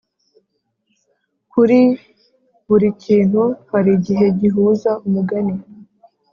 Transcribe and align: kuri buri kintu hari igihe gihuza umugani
kuri 1.51 1.79
buri 2.67 2.87
kintu 3.03 3.43
hari 3.71 3.89
igihe 3.97 4.25
gihuza 4.39 4.91
umugani 5.07 5.55